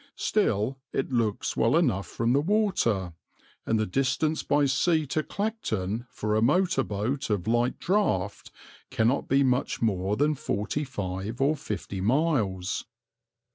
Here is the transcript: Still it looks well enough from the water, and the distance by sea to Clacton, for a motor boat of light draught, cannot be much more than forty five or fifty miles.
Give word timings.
Still 0.17 0.79
it 0.91 1.11
looks 1.11 1.55
well 1.55 1.77
enough 1.77 2.07
from 2.07 2.33
the 2.33 2.41
water, 2.41 3.13
and 3.67 3.77
the 3.77 3.85
distance 3.85 4.41
by 4.41 4.65
sea 4.65 5.05
to 5.05 5.21
Clacton, 5.21 6.07
for 6.09 6.33
a 6.33 6.41
motor 6.41 6.81
boat 6.81 7.29
of 7.29 7.45
light 7.47 7.77
draught, 7.77 8.49
cannot 8.89 9.27
be 9.29 9.43
much 9.43 9.79
more 9.79 10.15
than 10.17 10.33
forty 10.33 10.83
five 10.83 11.39
or 11.39 11.55
fifty 11.55 12.01
miles. 12.01 12.85